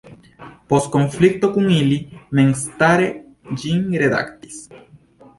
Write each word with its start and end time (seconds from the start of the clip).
Post 0.71 0.87
konflikto 0.93 1.49
kun 1.57 1.67
ili 1.75 1.97
memstare 2.39 3.09
ĝin 3.65 3.85
redaktis. 4.05 4.57